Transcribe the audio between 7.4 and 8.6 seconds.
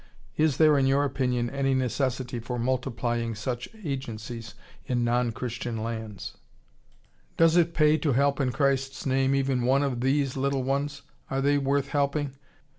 it pay to help in